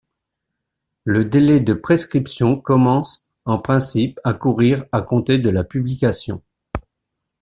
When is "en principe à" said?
3.45-4.33